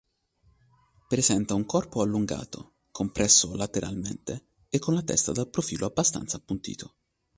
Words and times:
Presenta 1.09 1.53
un 1.53 1.63
corpo 1.67 2.01
allungato, 2.01 2.77
compresso 2.89 3.53
lateralmente 3.55 4.47
e 4.67 4.79
con 4.79 4.95
la 4.95 5.03
testa 5.03 5.31
dal 5.31 5.47
profilo 5.49 5.85
abbastanza 5.85 6.37
appuntito. 6.37 6.95